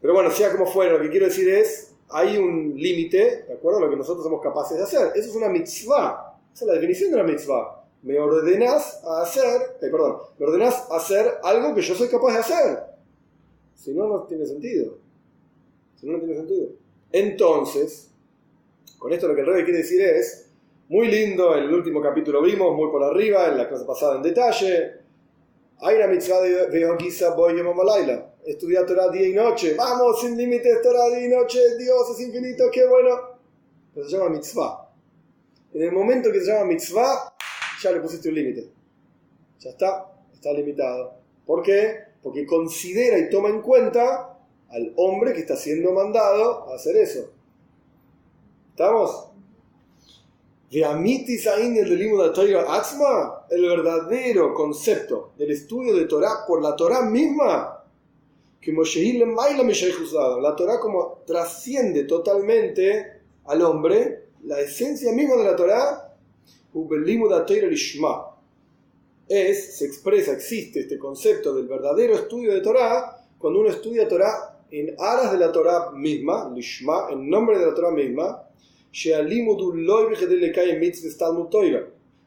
[0.00, 3.80] Pero bueno, sea como fuera, lo que quiero decir es, hay un límite, ¿de acuerdo?
[3.80, 5.12] Lo que nosotros somos capaces de hacer.
[5.14, 6.38] Eso es una mitzvah.
[6.52, 7.84] Esa es la definición de una mitzvah.
[8.02, 12.32] Me ordenas a hacer, eh, perdón, me ordenas a hacer algo que yo soy capaz
[12.32, 12.78] de hacer.
[13.74, 14.96] Si no, no tiene sentido.
[15.96, 16.68] Si no, no tiene sentido.
[17.12, 18.09] Entonces,
[19.00, 20.46] con esto lo que el rey quiere decir es,
[20.90, 25.00] muy lindo, el último capítulo vimos, muy por arriba, en la clase pasada en detalle,
[25.78, 28.34] hay una mitzvah de Veogiza Boy Malaila.
[28.44, 29.74] Estudiar Torah día y noche.
[29.76, 31.58] Vamos, sin límites, Torah día y noche.
[31.78, 33.18] Dios es infinito, qué bueno.
[33.94, 34.90] Pero se llama mitzvah.
[35.72, 37.34] En el momento que se llama mitzvah,
[37.82, 38.68] ya le pusiste un límite.
[39.60, 41.14] Ya está, está limitado.
[41.46, 41.98] ¿Por qué?
[42.22, 47.32] Porque considera y toma en cuenta al hombre que está siendo mandado a hacer eso.
[48.80, 49.26] ¿Estamos?
[53.50, 57.84] el verdadero concepto del estudio de Torah por la Torah misma,
[60.40, 66.14] la Torah como trasciende totalmente al hombre, la esencia misma de la Torah,
[69.28, 74.58] es, se expresa, existe este concepto del verdadero estudio de Torah cuando uno estudia Torah
[74.70, 76.50] en aras de la Torah misma,
[77.10, 78.46] en nombre de la Torah misma,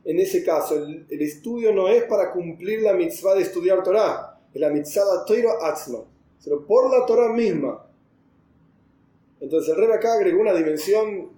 [0.06, 4.60] en ese caso, el, estudio no es para cumplir la mitzvah de estudiar Torah, es
[4.60, 5.99] la mitzvah Torah Atzma,
[6.39, 7.86] sino por la Torah misma.
[9.39, 11.30] Entonces el rey acá agregó una dimensión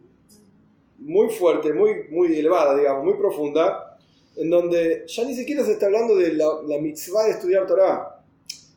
[0.97, 3.97] muy fuerte, muy, muy elevada, digamos, muy profunda,
[4.35, 8.23] en donde ya ni siquiera se está hablando de la, la mitzvah de estudiar Torah.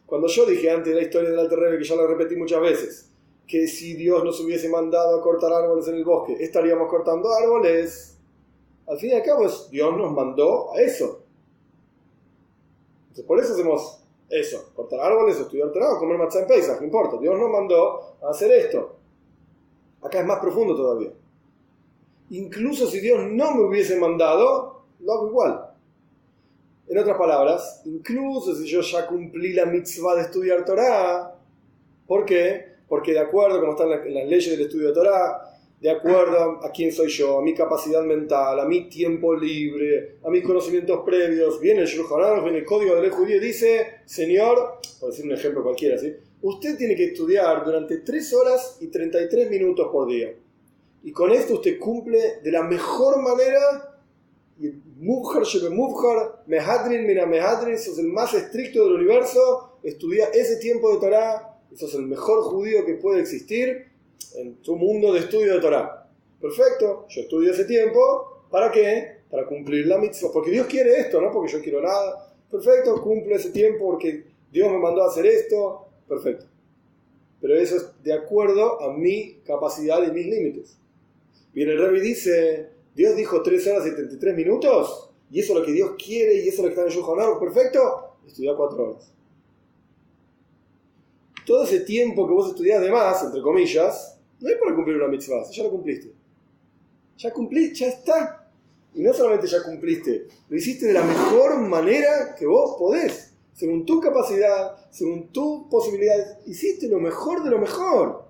[0.04, 2.60] Cuando yo dije antes de la historia del Alter Rebbe, que ya lo repetí muchas
[2.60, 3.07] veces,
[3.48, 8.18] que si Dios nos hubiese mandado a cortar árboles en el bosque, estaríamos cortando árboles.
[8.86, 11.22] Al fin y al cabo, Dios nos mandó a eso.
[13.04, 17.16] Entonces, por eso hacemos eso, cortar árboles, estudiar Torah, comer matzah en Pesach, no importa.
[17.16, 18.96] Dios nos mandó a hacer esto.
[20.02, 21.12] Acá es más profundo todavía.
[22.30, 25.70] Incluso si Dios no me hubiese mandado, lo hago igual.
[26.86, 31.34] En otras palabras, incluso si yo ya cumplí la mitzvah de estudiar Torah,
[32.06, 32.77] ¿por qué?
[32.88, 35.42] Porque de acuerdo como están las, leyes del estudio de Torah,
[35.80, 40.30] de acuerdo a quién soy yo, a mi capacidad mental, a mi tiempo libre, a
[40.30, 41.60] mis conocimientos previos.
[41.60, 45.32] Viene el Shulchan viene el código de ley judía y dice, Señor, por decir un
[45.32, 46.12] ejemplo cualquiera, ¿sí?
[46.42, 50.34] usted tiene que estudiar durante 3 horas y 33 minutos por día.
[51.02, 53.96] Y con esto usted cumple de la mejor manera,
[54.60, 60.56] y Mubhar Shebe Mubhar, Mehadrin Mira Mehadrin, sos el más estricto del universo, estudia ese
[60.56, 63.86] tiempo de Torah, sos el mejor judío que puede existir
[64.36, 66.08] en tu mundo de estudio de Torah.
[66.40, 69.18] Perfecto, yo estudio ese tiempo, ¿para qué?
[69.30, 72.32] Para cumplir la mitzvah, porque Dios quiere esto, no porque yo quiero nada.
[72.50, 76.46] Perfecto, cumple ese tiempo porque Dios me mandó a hacer esto, perfecto.
[77.40, 80.76] Pero eso es de acuerdo a mi capacidad y mis límites.
[81.52, 85.64] Bien, el Rebbe dice, Dios dijo 3 horas y 73 minutos, y eso es lo
[85.64, 89.12] que Dios quiere, y eso es lo que está en Yohanar, perfecto, estudia 4 horas.
[91.48, 95.08] Todo ese tiempo que vos estudiás de más, entre comillas, no es para cumplir una
[95.08, 96.12] mitzvah, ya lo cumpliste.
[97.16, 98.50] Ya cumpliste, ya está.
[98.94, 103.84] Y no solamente ya cumpliste, lo hiciste de la mejor manera que vos podés según
[103.84, 108.24] tu capacidad, según tus posibilidades, hiciste lo mejor de lo mejor.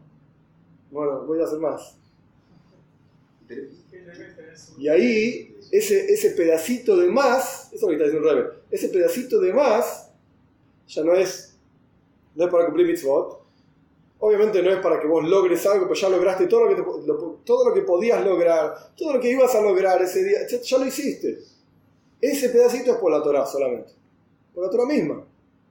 [0.91, 1.97] Bueno, voy a hacer más.
[4.79, 8.89] Y ahí, ese, ese pedacito de más, eso es lo que está diciendo Rebe, ese
[8.89, 10.11] pedacito de más
[10.87, 11.48] ya no es,
[12.39, 13.43] no es para cumplir mitzvot.
[14.21, 16.83] Obviamente no es para que vos logres algo, pero ya lograste todo lo que,
[17.45, 20.79] todo lo que podías lograr, todo lo que ibas a lograr ese día, ya, ya
[20.79, 21.39] lo hiciste.
[22.21, 23.99] Ese pedacito es por la Torah solamente
[24.59, 25.25] por la Torah misma,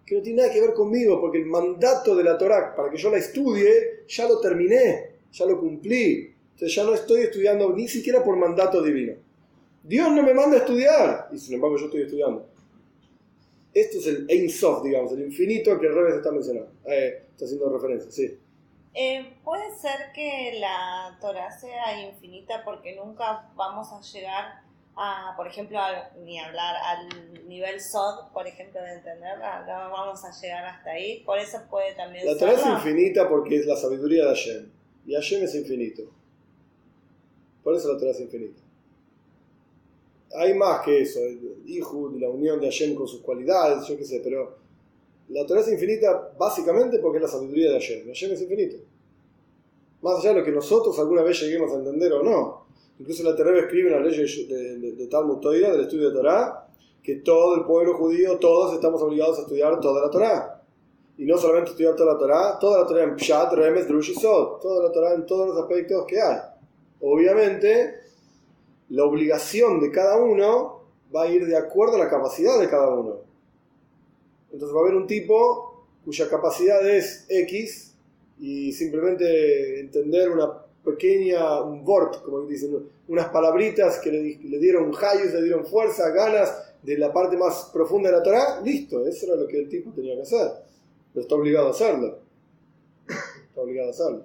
[0.06, 2.96] que no tiene nada que ver conmigo, porque el mandato de la Torah para que
[2.96, 6.34] yo la estudie, ya lo terminé, ya lo cumplí.
[6.54, 9.16] Entonces ya no estoy estudiando ni siquiera por mandato divino.
[9.84, 12.48] Dios no me manda a estudiar, y sin embargo yo estoy estudiando.
[13.74, 17.70] Esto es el Ein Sof, digamos, el infinito que Rebbe está mencionando, eh, está haciendo
[17.70, 18.40] referencia, sí.
[18.94, 24.68] Eh, ¿Puede ser que la Torah sea infinita porque nunca vamos a llegar
[25.36, 25.78] por ejemplo,
[26.26, 31.24] ni hablar al nivel SOD, por ejemplo, de entenderla, no vamos a llegar hasta ahí,
[31.24, 34.72] por eso puede también La Torah es infinita porque es la sabiduría de Hashem,
[35.06, 36.04] y Hashem es infinito.
[37.64, 38.62] Por eso la Torah es infinita.
[40.36, 44.04] Hay más que eso, el hijo, la unión de Hashem con sus cualidades, yo qué
[44.04, 44.58] sé, pero
[45.30, 48.78] la Torah es infinita básicamente porque es la sabiduría de Hashem, Hashem es infinito.
[50.02, 52.68] Más allá de lo que nosotros alguna vez lleguemos a entender o no.
[53.00, 56.16] Incluso la Terrebe escribe en la ley de, de, de Talmud Toira, del estudio de
[56.16, 56.68] Torah,
[57.04, 60.62] que todo el pueblo judío, todos estamos obligados a estudiar toda la Torah.
[61.18, 64.14] Y no solamente estudiar toda la Torah, toda la Torah en Pshat, Remes, Drush y
[64.16, 66.38] Sod, toda la Torah en todos los aspectos que hay.
[67.02, 67.96] Obviamente,
[68.90, 70.82] la obligación de cada uno
[71.14, 73.18] va a ir de acuerdo a la capacidad de cada uno.
[74.52, 77.94] Entonces va a haber un tipo cuya capacidad es X
[78.40, 80.52] y simplemente entender una
[80.84, 82.78] pequeña, un vort, como dicen,
[83.10, 88.10] unas palabritas que le, dieron hayos, le dieron fuerza, ganas de la parte más profunda
[88.10, 90.52] de la Torah, listo, eso era lo que el tipo tenía que hacer.
[91.14, 92.20] Pero está obligado a hacerlo.
[93.08, 94.24] Está obligado a hacerlo.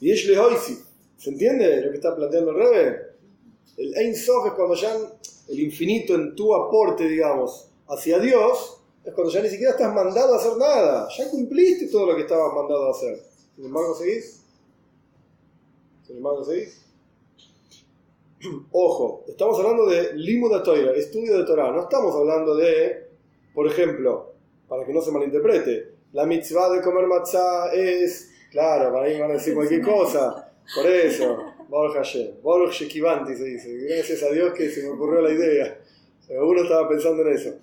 [0.00, 0.85] Y es Hoisi.
[1.16, 3.00] ¿Se entiende lo que está planteando el Rebe?
[3.76, 4.96] El Ein Sof es cuando ya
[5.48, 10.34] el infinito en tu aporte, digamos, hacia Dios, es cuando ya ni siquiera estás mandado
[10.34, 11.08] a hacer nada.
[11.16, 13.22] Ya cumpliste todo lo que estabas mandado a hacer.
[13.54, 14.42] Sin embargo, seguís.
[16.06, 16.84] Sin embargo, seguís.
[18.72, 21.70] Ojo, estamos hablando de Limud de estudio de Torah.
[21.72, 23.08] No estamos hablando de,
[23.54, 24.32] por ejemplo,
[24.68, 29.30] para que no se malinterprete, la mitzvah de comer matzah es, claro, para ahí van
[29.30, 30.45] a decir cualquier cosa.
[30.74, 32.36] Por eso, Baruch Hashem,
[32.70, 33.76] Shekivanti se dice.
[33.88, 35.80] Gracias a Dios que se me ocurrió la idea.
[36.26, 37.54] Seguro estaba pensando en eso.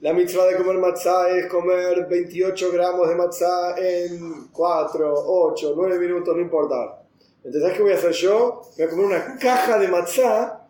[0.00, 5.98] La mitzvah de comer matzah es comer 28 gramos de matzah en 4, 8, 9
[5.98, 7.02] minutos, no importa.
[7.38, 8.62] Entonces, ¿sabes qué voy a hacer yo?
[8.76, 10.68] Voy a comer una caja de matzah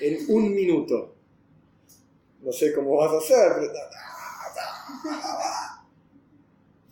[0.00, 1.14] en un minuto.
[2.42, 3.72] No sé cómo vas a hacer, pero...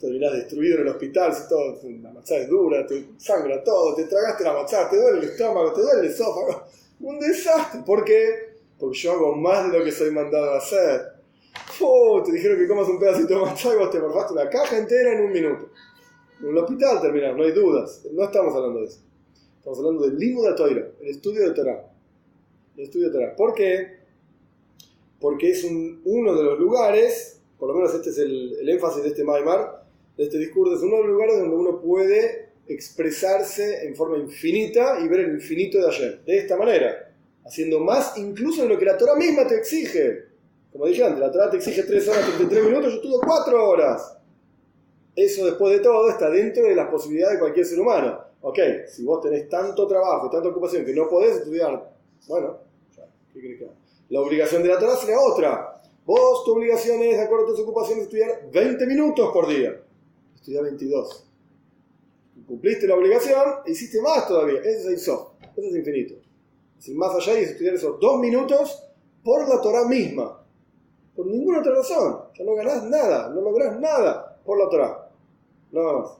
[0.03, 4.03] Terminás destruido en el hospital, si todo, la matzah es dura, te sangra todo, te
[4.03, 6.65] tragaste la matzah, te duele el estómago, te duele el esófago.
[6.99, 7.83] Un desastre.
[7.87, 8.57] ¿Por qué?
[8.81, 11.03] Porque yo hago más de lo que soy mandado a hacer.
[11.81, 14.77] Oh, te dijeron que comas un pedacito de matzah y vos te morfaste una caja
[14.77, 15.71] entera en un minuto.
[16.41, 18.05] En el hospital terminar, no hay dudas.
[18.11, 19.03] No estamos hablando de eso.
[19.59, 21.89] Estamos hablando del limo de Toira, el estudio de Torah.
[22.77, 23.37] El estudio de Torah.
[23.37, 24.01] ¿Por qué?
[25.21, 29.23] Porque es uno de los lugares, por lo menos este es el, énfasis de este
[29.23, 29.82] Maimar,
[30.17, 34.99] de este discurso, es uno de los lugares donde uno puede expresarse en forma infinita
[35.01, 36.25] y ver el infinito de ayer.
[36.25, 37.13] De esta manera,
[37.45, 40.25] haciendo más incluso de lo que la Torah misma te exige.
[40.73, 44.19] Como dije antes, la Torah te exige 3 horas 33 minutos, yo estuve 4 horas.
[45.15, 48.19] Eso después de todo está dentro de las posibilidades de cualquier ser humano.
[48.41, 51.93] Ok, si vos tenés tanto trabajo, tanta ocupación que no podés estudiar,
[52.27, 52.59] bueno,
[53.33, 53.69] ¿qué crees que
[54.09, 55.83] La obligación de la Torah sería otra.
[56.05, 59.81] Vos, tu obligación es, de acuerdo a tus ocupaciones, estudiar 20 minutos por día.
[60.43, 61.25] Estudiar 22.
[62.49, 64.59] Cumpliste la obligación, hiciste más todavía.
[64.59, 65.35] Eso es Isof.
[65.41, 66.15] Eso es infinito.
[66.79, 68.89] Si más allá es estudiar esos dos minutos
[69.23, 70.45] por la Torah misma.
[71.15, 72.23] Por ninguna otra razón.
[72.37, 75.11] Ya no ganás nada, no lográs nada por la Torah.
[75.71, 76.11] Nada más.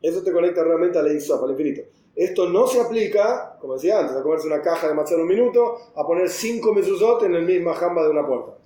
[0.00, 1.82] Eso te conecta realmente al Isof, al infinito.
[2.16, 5.76] Esto no se aplica, como decía antes, a comerse una caja de en un minuto,
[5.94, 8.56] a poner cinco mesuzot en el misma jamba de una puerta.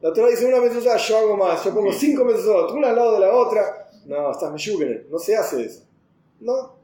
[0.00, 3.12] La Torah dice una mesuzá, yo hago más, yo pongo cinco mesuzot, una al lado
[3.14, 3.85] de la otra.
[4.06, 5.82] No, estás meyugene, no se hace eso.
[6.40, 6.76] No.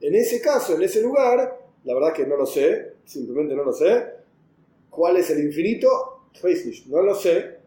[0.00, 3.72] En ese caso, en ese lugar, la verdad que no lo sé, simplemente no lo
[3.72, 4.06] sé.
[4.88, 6.26] ¿Cuál es el infinito?
[6.88, 7.58] No lo sé.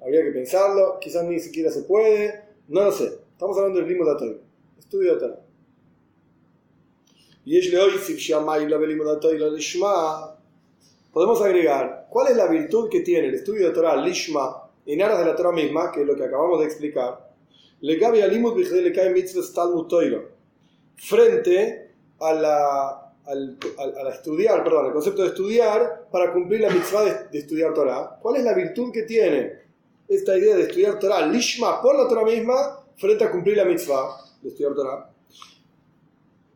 [0.00, 3.18] Habría que pensarlo, quizás ni siquiera se puede, no lo sé.
[3.32, 4.40] Estamos hablando del limbo de
[4.78, 5.34] estudio de.
[7.44, 7.58] Y
[11.12, 15.18] Podemos agregar, ¿cuál es la virtud que tiene el estudio de Torah, Lishma, en aras
[15.18, 17.31] de la Torah misma, que es lo que acabamos de explicar?
[20.94, 21.90] Frente
[22.20, 27.38] a la, al, a, estudiar, perdón, el concepto de estudiar para cumplir la mitzvah de,
[27.38, 28.20] estudiar Torah.
[28.22, 29.62] ¿Cuál es la virtud que tiene
[30.06, 34.16] esta idea de estudiar Torah, Lishma, por la Torah misma, frente a cumplir la mitzvah
[34.40, 35.10] de estudiar Torah?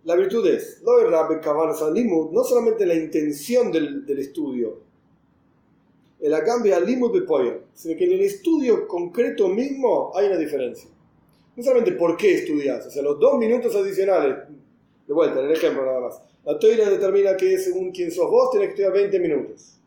[0.05, 4.79] La virtud es, no solamente la intención del, del estudio,
[6.21, 7.27] el cambio al limud de
[7.75, 10.89] sino que en el estudio concreto mismo hay una diferencia
[11.57, 14.37] no solamente por qué estudias, o sea, los dos minutos adicionales,
[15.07, 16.21] de vuelta, en el ejemplo nada más.
[16.45, 19.79] La toira determina que según quién sos vos, tenés que estudiar 20 minutos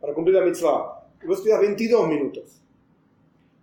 [0.00, 1.08] para cumplir la mitzvah.
[1.22, 2.62] Y vos estudias 22 minutos.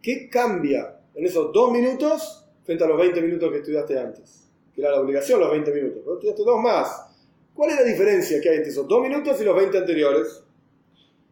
[0.01, 4.49] ¿Qué cambia en esos dos minutos frente a los 20 minutos que estudiaste antes?
[4.73, 6.03] Que era la obligación los 20 minutos.
[6.03, 7.05] Vos estudiaste dos más.
[7.53, 10.43] ¿Cuál es la diferencia que hay entre esos dos minutos y los 20 anteriores?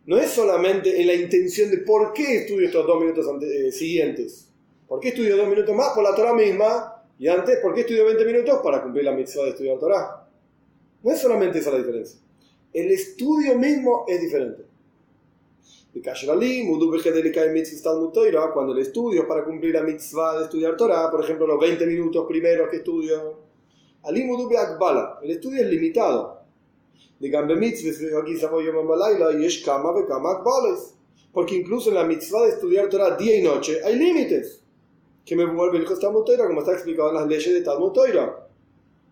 [0.06, 4.53] No es solamente en la intención de por qué estudio estos dos minutos eh, siguientes
[4.88, 5.94] ¿Por qué estudio dos minutos más?
[5.94, 7.04] Por la Torah misma.
[7.18, 8.60] Y antes, ¿por qué estudio 20 minutos?
[8.64, 10.28] Para cumplir la mitzvah de estudiar Torah.
[11.04, 12.20] No es solamente esa la diferencia.
[12.74, 14.66] El estudio mismo es diferente.
[18.54, 21.86] Cuando el estudio es para cumplir la mitzvah de estudiar Torah, por ejemplo, los 20
[21.86, 23.44] minutos primeros que estudio,
[24.04, 26.42] el estudio es limitado.
[31.32, 34.63] Porque incluso en la mitzvah de estudiar Torah día y noche hay límites
[35.26, 38.48] que me vuelve el Talmud Toira, como está explicado en las leyes de Talmud Toira.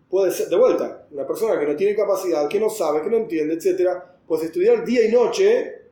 [0.08, 3.16] Puede ser, de vuelta, una persona que no tiene capacidad, que no sabe, que no
[3.16, 3.90] entiende, etc.,
[4.26, 5.82] pues estudiar día y noche,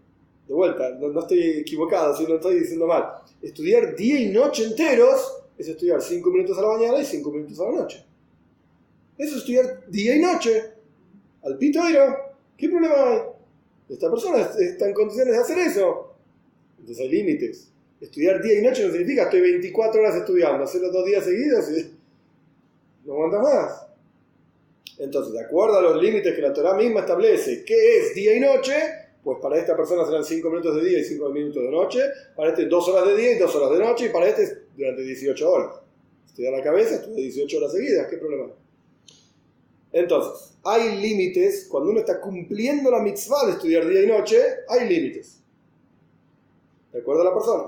[0.47, 3.05] de vuelta, no, estoy equivocado, si no estoy diciendo mal,
[3.41, 7.61] estudiar día y noche enteros es estudiar 5 minutos a la mañana y 5 minutos
[7.61, 8.05] a la noche.
[9.17, 10.73] Eso es estudiar día y noche.
[11.43, 12.17] Al pitoiro,
[12.57, 13.19] ¿qué problema hay?
[13.89, 16.15] Esta persona está en condiciones de hacer eso.
[16.79, 17.71] Entonces hay límites.
[18.01, 21.91] Estudiar día y noche no significa estoy 24 horas estudiando, hacerlo dos días seguidos y
[23.05, 23.87] no aguantas más.
[24.99, 28.41] Entonces, de acuerdo a los límites que la Torah misma establece, ¿qué es día y
[28.41, 28.75] noche?
[29.23, 32.01] Pues para esta persona serán 5 minutos de día y 5 minutos de noche,
[32.35, 35.03] para este 2 horas de día y 2 horas de noche, y para este durante
[35.03, 35.77] 18 horas.
[36.27, 38.53] Estudiar la cabeza, estudia 18 horas seguidas, ¿qué problema?
[39.93, 44.89] Entonces, hay límites, cuando uno está cumpliendo la mitzvah de estudiar día y noche, hay
[44.89, 45.40] límites.
[46.93, 47.65] De acuerdo a la persona.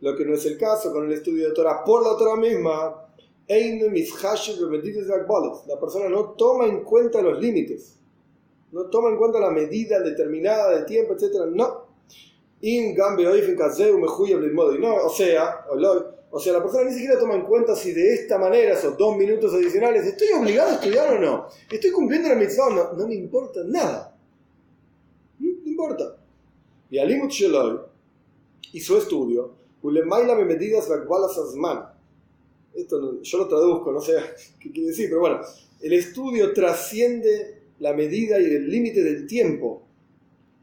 [0.00, 3.06] Lo que no es el caso con el estudio de Torah por la Torah misma.
[5.66, 7.96] La persona no toma en cuenta los límites.
[8.72, 11.46] No toma en cuenta la medida determinada de tiempo, etc.
[11.52, 11.90] No.
[14.78, 15.64] No, o sea,
[16.30, 19.16] o sea, la persona ni siquiera toma en cuenta si de esta manera, esos dos
[19.16, 21.46] minutos adicionales, ¿estoy obligado a estudiar o no?
[21.70, 22.92] ¿Estoy cumpliendo la mitzvah o no?
[22.92, 24.16] No me importa nada.
[25.40, 26.19] No importa.
[26.90, 27.78] Y Alimut Sheloy
[28.80, 31.04] su estudio, Ulemaila me medidas la
[32.74, 34.14] Esto yo lo traduzco, no sé
[34.60, 35.40] qué quiere decir, pero bueno,
[35.80, 39.82] el estudio trasciende la medida y el límite del tiempo.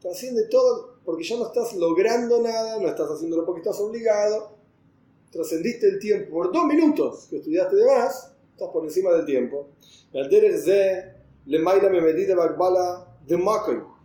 [0.00, 4.56] Trasciende todo porque ya no estás logrando nada, no estás haciéndolo porque estás obligado.
[5.32, 9.68] Trascendiste el tiempo por dos minutos que estudiaste de más, estás por encima del tiempo.
[10.12, 10.28] El
[10.64, 11.12] de
[11.46, 12.34] Lemaila me medida
[13.26, 13.97] de Makai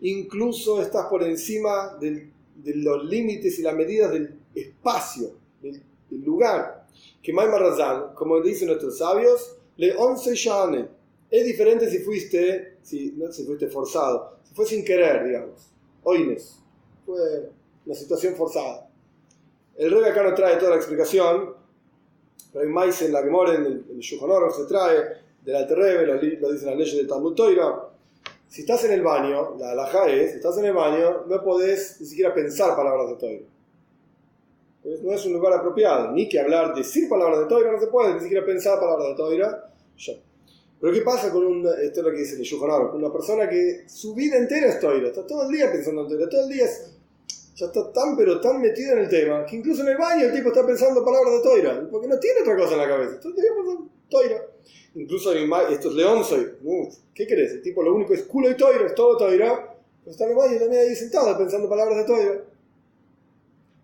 [0.00, 2.30] incluso estás por encima de
[2.76, 6.86] los límites y las medidas del espacio, del, lugar.
[7.22, 10.88] Que Razal, como dicen nuestros sabios, le 11 shane.
[11.30, 15.70] Es diferente si fuiste, si, no si fuiste forzado, si fue sin querer, digamos.
[16.02, 16.58] Oines,
[17.06, 17.50] fue
[17.86, 18.90] una situación forzada.
[19.76, 21.54] El rey acá no trae toda la explicación,
[22.52, 26.06] pero hay más en la que mora en el, el se trae, del Alter Rebbe,
[26.06, 27.91] lo, lo dicen las leyes del Talmud Toira.
[28.52, 31.96] Si estás en el baño, la alhaja es, si estás en el baño, no podés
[32.02, 33.46] ni siquiera pensar palabras de Toira.
[34.82, 37.86] Pues no es un lugar apropiado, ni que hablar, decir palabras de Toira, no se
[37.86, 39.72] puede, ni siquiera pensar palabras de Toira.
[40.78, 43.84] Pero ¿qué pasa con un, esto es lo que dice el con una persona que
[43.88, 46.66] su vida entera es Toira, está todo el día pensando en Toira, todo el día
[47.54, 50.32] ya está tan pero tan metido en el tema que incluso en el baño el
[50.32, 53.34] tipo está pensando palabras de Toira, porque no tiene otra cosa en la cabeza, el
[53.34, 54.46] día pensando Toira.
[54.94, 56.52] Incluso esto es León, soy,
[57.14, 57.52] ¿qué crees?
[57.52, 60.36] El tipo lo único es culo y Toira, es todo Toira, pero está en el
[60.36, 62.44] baño también ahí sentado pensando palabras de Toira.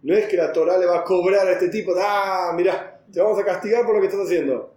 [0.02, 3.20] No es que la Torah le va a cobrar a este tipo, ah, mira, te
[3.20, 4.74] vamos a castigar por lo que estás haciendo.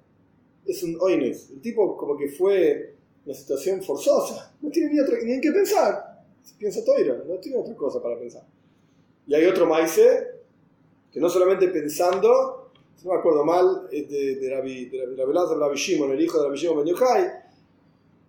[0.65, 1.49] Es un oines.
[1.51, 4.53] El tipo como que fue una situación forzosa.
[4.61, 6.23] No tiene ni, ni en qué pensar.
[6.57, 8.43] Piensa Toira, no tiene otra cosa para pensar.
[9.27, 10.27] Y hay otro maíce
[11.11, 15.25] que no solamente pensando, si no me acuerdo mal, es de, de, Rabbi, de, de
[15.25, 17.31] Rabbi Shimon, el hijo de Rabbi Shimon Ben Yochai,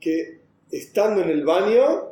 [0.00, 0.40] que
[0.70, 2.08] estando en el baño,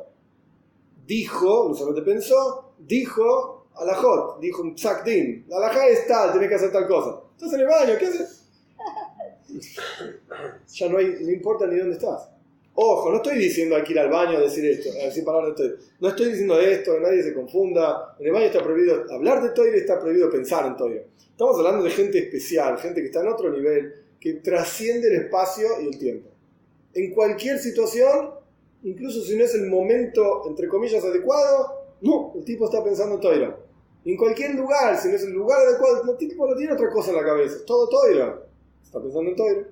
[1.05, 4.75] dijo, no solamente pensó, dijo Alajot, dijo un
[5.05, 5.45] din.
[5.47, 7.21] La alajá es tal, tenés que hacer tal cosa.
[7.35, 8.45] Estás en el baño, ¿qué haces?
[10.67, 12.29] ya no, hay, no importa ni dónde estás.
[12.73, 15.75] Ojo, no estoy diciendo aquí ir al baño a decir esto, a decir palabras de
[15.99, 18.15] No estoy diciendo esto, que nadie se confunda.
[18.19, 21.07] En el baño está prohibido hablar de Toire, está prohibido pensar en Toire.
[21.31, 25.67] Estamos hablando de gente especial, gente que está en otro nivel, que trasciende el espacio
[25.81, 26.29] y el tiempo.
[26.93, 28.31] En cualquier situación,
[28.83, 33.21] incluso si no es el momento, entre comillas, adecuado, no, el tipo está pensando en
[33.21, 33.57] Toira.
[34.05, 37.11] En cualquier lugar, si no es el lugar adecuado, el tipo no tiene otra cosa
[37.11, 38.41] en la cabeza, es todo Toira.
[38.81, 39.67] Está pensando en Toira.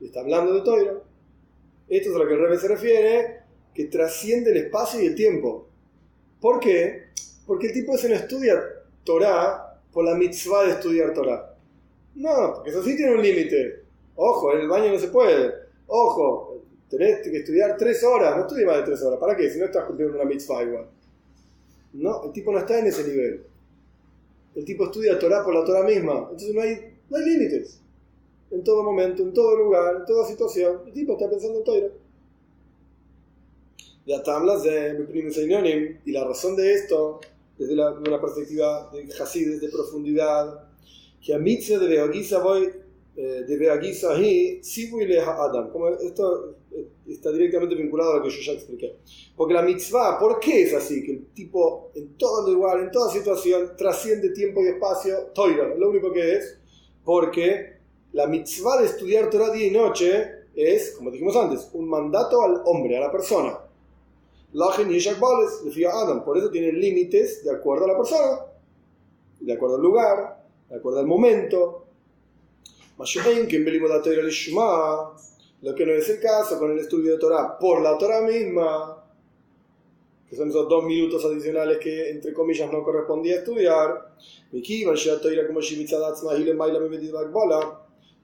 [0.00, 1.09] Y está hablando de Toira.
[1.90, 3.40] Esto es a lo que el Rebbe se refiere,
[3.74, 5.66] que trasciende el espacio y el tiempo.
[6.40, 7.08] ¿Por qué?
[7.46, 8.62] Porque el tipo ese no estudia
[9.02, 11.56] Torah por la mitzvah de estudiar Torah.
[12.14, 13.82] No, eso sí tiene un límite.
[14.14, 15.52] Ojo, en el baño no se puede.
[15.88, 18.36] Ojo, tenés que estudiar tres horas.
[18.36, 19.18] No estudies más de tres horas.
[19.18, 19.50] ¿Para qué?
[19.50, 20.86] Si no estás cumpliendo una mitzvah igual.
[21.94, 23.42] No, el tipo no está en ese nivel.
[24.54, 26.28] El tipo estudia Torah por la Torah misma.
[26.30, 27.79] Entonces no hay límites.
[28.50, 30.82] En todo momento, en todo lugar, en toda situación.
[30.86, 31.64] El tipo está pensando en
[34.64, 37.20] de y la razón de esto,
[37.56, 40.68] desde la, una perspectiva de Hasid, de profundidad,
[41.20, 42.70] que a mitzvah de voy
[43.16, 43.56] eh, de
[44.10, 44.60] ahí,
[45.06, 45.70] le Adam.
[45.70, 48.96] Como esto eh, está directamente vinculado a lo que yo ya expliqué.
[49.36, 51.04] Porque la mitzvah, ¿por qué es así?
[51.04, 55.90] Que el tipo en todo lugar, en toda situación, trasciende tiempo y espacio, toira, lo
[55.90, 56.58] único que es,
[57.04, 57.79] porque
[58.12, 62.62] la mitzvah de estudiar Torah día y noche es, como dijimos antes, un mandato al
[62.64, 63.58] hombre, a la persona.
[64.52, 68.40] Lachen y Adam, por eso tiene límites de acuerdo a la persona,
[69.38, 71.86] de acuerdo al lugar, de acuerdo al momento,
[75.62, 79.04] lo que no es el caso con el estudio de Torah por la Torah misma,
[80.28, 84.14] que son esos dos minutos adicionales que entre comillas no correspondía estudiar,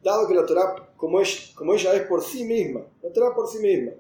[0.07, 3.93] dado que la Torah, como, ella es por sí misma, la Torah por sí misma,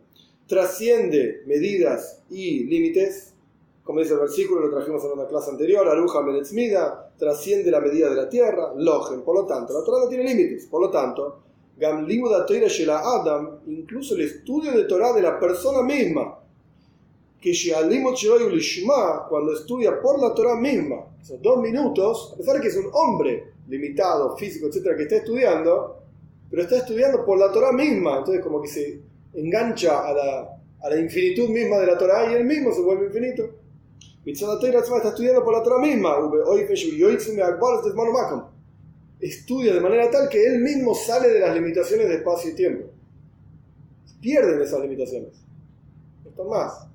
[0.47, 3.35] trasciende medidas y límites,
[3.83, 8.09] como dice el versículo, lo trajimos en una clase anterior, Aruja Menetzmida, trasciende la medida
[8.09, 11.41] de la tierra, Logen, por lo tanto, la Torah no tiene límites, por lo tanto,
[11.77, 16.39] Gamlimuda Torah Shela Adam, incluso el estudio de Torah de la persona misma,
[17.41, 17.53] que
[19.29, 22.89] cuando estudia por la Torah misma, esos dos minutos, a pesar de que es un
[22.93, 26.03] hombre limitado, físico, etcétera, que está estudiando,
[26.51, 29.01] pero está estudiando por la Torah misma, entonces como que se
[29.35, 33.07] engancha a la, a la infinitud misma de la Torah y él mismo se vuelve
[33.07, 33.45] infinito.
[34.25, 36.17] está estudiando por la Torah misma.
[39.21, 42.89] Estudia de manera tal que él mismo sale de las limitaciones de espacio y tiempo.
[44.21, 45.33] Pierden esas limitaciones.
[46.25, 46.87] Esto más.